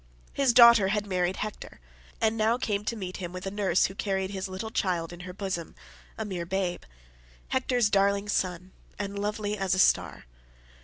His 0.33 0.51
daughter 0.51 0.87
had 0.87 1.05
married 1.05 1.35
Hector, 1.35 1.79
and 2.19 2.35
now 2.35 2.57
came 2.57 2.83
to 2.85 2.95
meet 2.95 3.17
him 3.17 3.31
with 3.31 3.45
a 3.45 3.51
nurse 3.51 3.85
who 3.85 3.93
carried 3.93 4.31
his 4.31 4.47
little 4.49 4.71
child 4.71 5.13
in 5.13 5.19
her 5.19 5.31
bosom—a 5.33 6.25
mere 6.25 6.47
babe. 6.47 6.81
Hector's 7.49 7.91
darling 7.91 8.27
son, 8.27 8.71
and 8.97 9.19
lovely 9.19 9.59
as 9.59 9.75
a 9.75 9.77
star. 9.77 10.25